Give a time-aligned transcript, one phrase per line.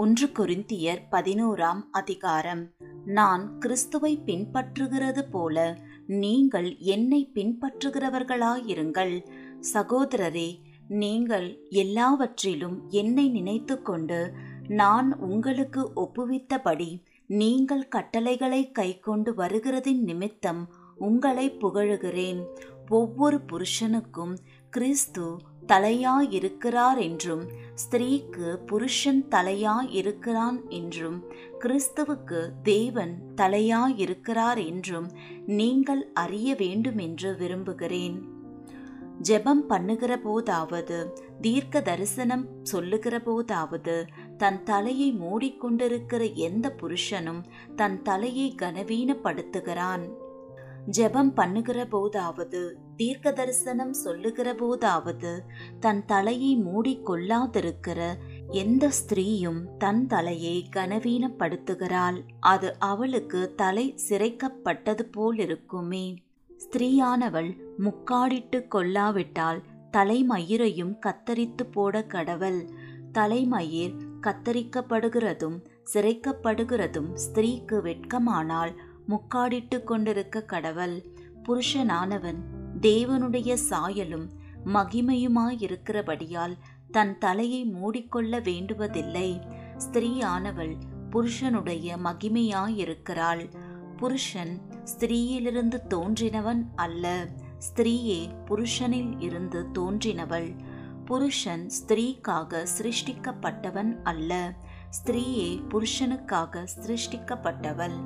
[0.00, 2.62] ஒன்று குறிந்தியர் பதினோராம் அதிகாரம்.
[3.04, 9.14] நான் கிறிஸ்துவை பின்பற்றுகிறது போல நீங்கள் என்னை பின்பற்றுகிறவர்களாயிருங்கள்.
[9.74, 14.32] சகோதரரே நீங்கள் எல்லாவற்றிலும் என்னை நினைத்துக்கொண்டு
[14.68, 16.90] நான் உங்களுக்கு ஒப்புவித்தபடி
[17.26, 22.42] நீங்கள் கட்டளைகளை கைக்கொண்டு வருகிறதின் நிமித்தம் உங்களை புகழுகிறேன்.
[22.88, 24.34] ஒவ்வொரு புருஷனுக்கும்
[24.70, 25.36] கிறிஸ்து
[25.66, 27.44] தலையாயிருக்கிறார் என்றும்
[27.82, 31.18] ஸ்திரீக்கு புருஷன் தலையாயிருக்கிறான் என்றும்
[31.58, 35.08] கிறிஸ்துவுக்கு தேவன் தலையாயிருக்கிறார் என்றும்
[35.46, 38.16] நீங்கள் அறிய வேண்டுமென்று விரும்புகிறேன்.
[39.22, 40.98] ஜெபம் பண்ணுகிற போதாவது
[41.40, 43.96] தீர்க்க தரிசனம் சொல்லுகிற போதாவது
[44.36, 47.40] தன் தலையை மூடிக்கொண்டிருக்கிற எந்த புருஷனும்
[47.76, 50.04] தன் தலையை கனவீனப்படுத்துகிறான்.
[50.90, 52.62] ஜெபம் பண்ணுகிற போதாவது
[52.96, 55.42] தீர்க்க தரிசனம் சொல்லுகிற போதாவது
[55.80, 58.14] தன் தலையை மூடிக்கொள்ளாதிருக்கிற
[58.50, 62.18] எந்த ஸ்திரீயும் தன் தலையை கனவீனப்படுத்துகிறாள்.
[62.40, 66.16] அது அவளுக்கு தலை சிரைக்கப்பட்டது போலிருக்குமே.
[66.50, 69.62] ஸ்திரீயானவள் முக்காடிட்டு கொள்ளாவிட்டால்
[69.92, 72.68] தலைமயிரையும் கத்தரித்து போட கடவள்.
[73.12, 75.58] தலைமயிர் கத்தரிக்கப்படுகிறதும்
[75.92, 78.74] சிறைக்கப்படுகிறதும் ஸ்திரீக்கு வெட்கமானால்
[79.08, 81.02] முக்காடிட்டு கொண்டிருக்க கடவள்.
[81.48, 82.40] புருஷனானவன்
[82.86, 84.28] தேவனுடைய சாயலும்
[84.64, 86.56] மகிமையுமாயிருக்கிறபடியால்
[86.90, 89.40] தன் தலையை மூடிக்கொள்ள வேண்டுவதில்லை.
[89.78, 90.76] ஸ்திரீயானவள்
[91.10, 93.50] புருஷனுடைய மகிமையாயிருக்கிறாள்.
[93.96, 97.26] புருஷன் ஸ்திரீயிலிருந்து தோன்றினவன் அல்ல.
[97.58, 100.56] ஸ்திரீயே புருஷனில் இருந்து தோன்றினவள்.
[101.04, 104.54] புருஷன் ஸ்திரீக்காக சிருஷ்டிக்கப்பட்டவன் அல்ல.
[104.90, 107.96] ஸ்திரீயே புருஷனுக்காக சிருஷ்டிக்கப்பட்டவள்.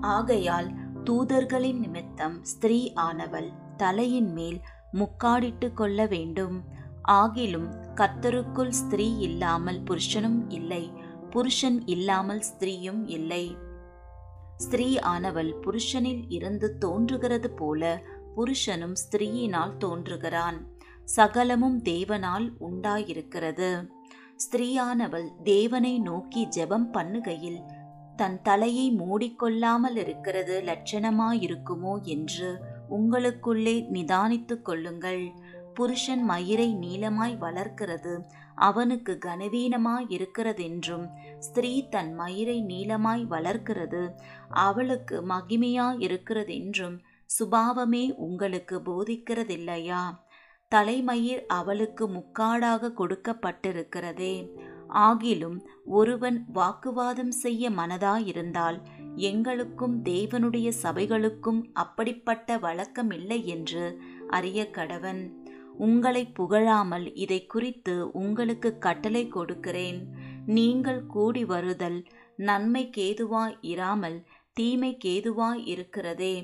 [0.00, 0.72] ஆகையால்
[1.04, 4.58] தூதர்களின் நிமித்தம் ஸ்திரீ ஆனவள் தலையின் மேல்
[4.92, 6.56] முக்காடிட்டு கொள்ள வேண்டும்.
[7.12, 10.84] ஆகிலும் கர்த்தருக்குள் ஸ்திரீ இல்லாமல் புருஷனும் இல்லை.
[11.30, 13.44] புருஷன் இல்லாமல் ஸ்திரீயும் இல்லை.
[14.56, 17.82] ஸ்திரீ ஆனவள் புருஷனில் இருந்து தோன்றுகிறது போல
[18.34, 20.58] புருஷனும் ஸ்திரீயினால் தோன்றுகிறான்.
[21.08, 23.70] சகலமும் தேவனால் உண்டாயிருக்கிறது.
[24.36, 27.60] ஸ்திரீயானவள் தேவனை நோக்கி ஜெபம் பண்ணுகையில்
[28.16, 32.50] தன் தலையை மூடிக்கொள்ளாமல் இருக்கிறது லட்சணமாயிருக்குமோ என்று
[32.90, 35.30] உங்களுக்குள்ளே நிதானித்து கொள்ளுங்கள்.
[35.74, 38.22] புருஷன் மயிரை நீளமாய் வளர்க்கிறது.
[38.54, 41.08] அவனுக்கு கனவீனமாய் இருக்கிறதென்றும்
[41.38, 44.10] ஸ்திரீ தன் மயிரை நீளமாய் வளர்க்கிறது.
[44.48, 46.98] அவளுக்கு மகிமையாய் இருக்கிறதென்றும்
[47.38, 50.02] சுபாவமே உங்களுக்கு போதிக்கிறதில்லையா?
[50.68, 54.48] தலைமயிர் அவளுக்கு முக்காடாக கொடுக்கப்பட்டிருக்கிறதே.
[55.04, 58.78] ஆகிலும் ஒருவன் வாக்குவாதம் செய்ய மனதாயிருந்தால்
[59.30, 63.84] எங்களுக்கும் தேவனுடைய சபைகளுக்கும் அப்படிப்பட்ட வழக்கமில்லை என்று
[64.28, 65.22] அறிய கடவன்.
[65.78, 69.98] உங்களை புகழாமல் இதை குறித்து உங்களுக்கு கட்டளை கொடுக்கிறேன்.
[70.46, 71.98] நீங்கள் கூடி வருதல்
[72.36, 74.18] நன்மை கேதுவாய் இராமல்
[74.52, 76.34] தீமை கேதுவாய் இருக்கிறதே.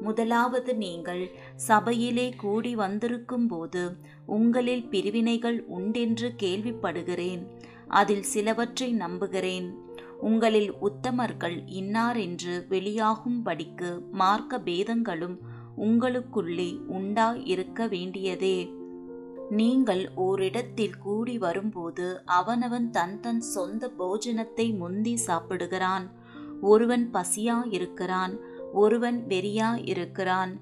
[0.00, 1.22] முதலாவது நீங்கள்
[1.68, 3.82] சபையிலே கூடி வந்திருக்கும் போது
[4.26, 7.42] உங்களில் பிரிவினைகள் உண்டென்று கேள்விப்படுகிறேன்.
[7.88, 9.78] அதில் சிலவற்றை நம்புகிறேன்.
[10.20, 15.38] உங்களில் உத்தமர்கள் இன்னார் என்று வெளியாகும்படிக்கு மார்க்க பேதங்களும்
[15.76, 18.70] உங்களுக்குள்ளே உண்டா இருக்க வேண்டியதே.
[19.50, 26.10] நீங்கள் ஓரிடத்தில் கூடி வரும்போது அவனவன் தன் தன் சொந்த போஜனத்தை முந்தி சாப்பிடுகிறான்.
[26.60, 28.40] ஒருவன் பசியா இருக்கிறான்
[28.72, 30.60] ஒருவன் வெறியா இருக்கிறான்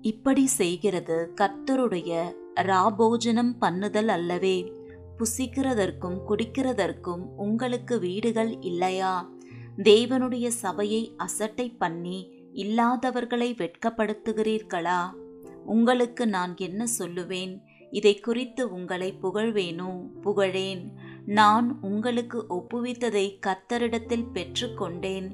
[0.00, 2.22] இப்படி செய்கிறது கர்த்தருடைய
[2.54, 4.72] ராபோஜனம் பண்ணுதல் அல்லவே.
[5.18, 9.30] புசிக்கிறதற்கும் குடிக்கிறதற்கும் உங்களுக்கு வீடுகள் இல்லையா?
[9.76, 15.12] தேவனுடைய சபையை அசட்டை பண்ணி இல்லாதவர்களை வெட்கப்படுத்துகிறீர்களா?
[15.64, 17.60] உங்களுக்கு நான் என்ன சொல்லுவேன்?
[17.90, 20.20] இதை குறித்து உங்களை புகழ்வேனோ?
[20.20, 20.92] புகழேன்.
[21.26, 25.28] நான் உங்களுக்கு ஒப்புவித்ததை கத்தரிடத்தில் பெற்றுக்கொண்டேன்.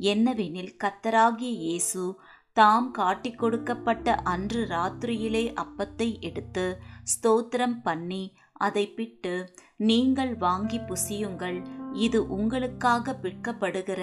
[0.00, 2.18] என்னவெனில் கத்தராகிய இயேசு
[2.52, 9.34] தாம் காட்டிக் கொடுக்கப்பட்ட அன்று ராத்திரியிலே அப்பத்தை எடுத்து ஸ்தோத்திரம் பண்ணி அதை பிட்டு
[9.76, 11.58] நீங்கள் வாங்கி புசியுங்கள்.
[11.92, 14.02] இது உங்களுக்காக விற்கப்படுகிற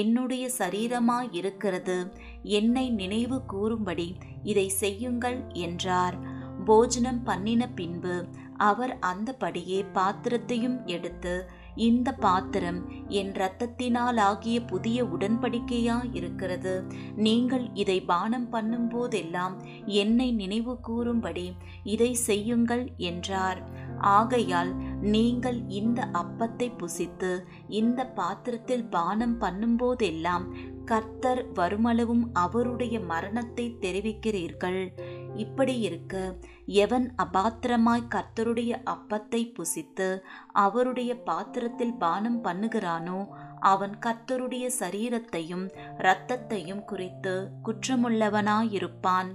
[0.00, 1.98] என்னுடைய சரீரமாயிருக்கிறது
[2.42, 4.08] என்னை நினைவு கூறும்படி
[4.42, 6.16] இதை செய்யுங்கள் என்றார்.
[6.64, 8.16] போஜனம் பண்ணின பின்பு
[8.56, 11.32] அவர் அந்தபடியே பாத்திரத்தையும் எடுத்து
[11.76, 12.78] இந்த பாத்திரம்
[13.08, 16.74] என் இரத்தத்தினாலாகிய புதிய உடன்படிக்கையா இருக்கிறது.
[17.16, 19.56] நீங்கள் இதை பானம் பண்ணும் போதெல்லாம்
[20.02, 21.46] என்னை நினைவு கூறும்படி
[21.94, 23.60] இதை செய்யுங்கள் என்றார்.
[24.12, 24.70] ஆகையால்
[25.14, 27.30] நீங்கள் இந்த அப்பத்தை புசித்து
[27.80, 30.46] இந்த பாத்திரத்தில் பானம் பண்ணும்போதெல்லாம்
[30.84, 34.80] கர்த்தர் வருமளவும் அவருடைய மரணத்தை தெரிவிக்கிறீர்கள்.
[35.34, 36.14] இப்படி இருக்க
[36.82, 40.08] எவன் அபாத்திரமாய் கர்த்தருடைய அப்பத்தை புசித்து
[40.64, 43.18] அவருடைய பாத்திரத்தில் பானம் பண்ணுகிறானோ
[43.72, 45.66] அவன் கர்த்தருடைய சரீரத்தையும்
[45.98, 47.34] இரத்தத்தையும் குறித்து
[47.68, 49.30] குற்றமுள்ளவனாயிருப்பான்.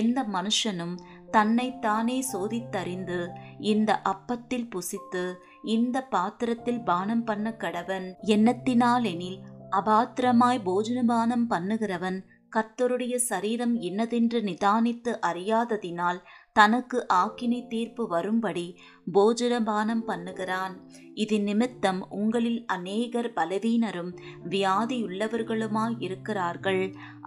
[0.00, 0.96] எந்த மனுஷனும்
[1.30, 3.18] தன்னைத்தானே சோதித்தறிந்து
[3.64, 5.24] இந்த அப்பத்தில் புசித்து
[5.66, 9.38] இந்த பாத்திரத்தில் பானம் பண்ண கடவன் எண்ணத்தினாலெனில்
[9.70, 12.18] அபாத்திரமாய் போஜனபானம் பண்ணுகிறவன்
[12.52, 16.20] கர்த்தருடைய சரீரம் இன்னதென்று நிதானித்து அறியாததினால்
[16.56, 18.66] தனக்கு ஆக்கினை தீர்ப்பு வரும்படி
[19.14, 20.74] போஜனபானம் பண்ணுகிறான்.
[21.14, 24.12] இது நிமித்தம் உங்களில் அநேகர் பலவீனரும்
[24.50, 26.82] வியாதியுள்ளவர்களுமாய் இருக்கிறார்கள்.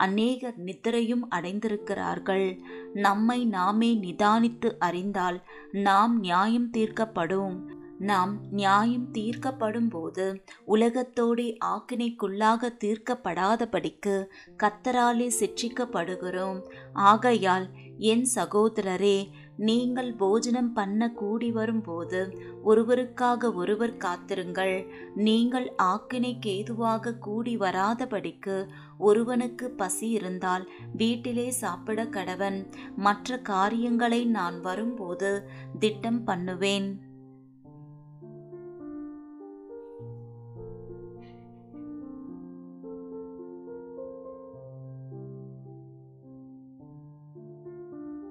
[0.07, 2.47] அநேகர் நித்திரையும் அடைந்திருக்கிறார்கள்.
[2.99, 5.39] நம்மை நாமே நிதானித்து அறிந்தால்
[5.87, 7.57] நாம் நியாயம் தீர்க்கப்படும்.
[8.09, 10.25] நாம் நியாயம் தீர்க்கப்படும் போது
[10.67, 14.15] உலகத்தோடே ஆக்கினைக்குள்ளாக தீர்க்கப்படாதபடிக்கு
[14.63, 16.59] கத்தராலே சிற்றிக்கப்படுகிறோம்
[17.09, 17.67] ஆகையால்
[17.99, 24.85] என் சகோதரரே நீங்கள் போஜனம் பண்ண கூடி வரும்போது ஒருவருக்காக ஒருவர் காத்திருங்கள்.
[25.15, 28.67] நீங்கள் ஆக்கினைக்கு ஏதுவாக கூடி வராதபடிக்கு
[28.97, 32.65] ஒருவனுக்கு பசி இருந்தால் வீட்டிலே சாப்பிட கடவன்.
[32.95, 35.49] மற்ற காரியங்களை நான் வரும்போது
[35.79, 37.08] திட்டம் பண்ணுவேன்.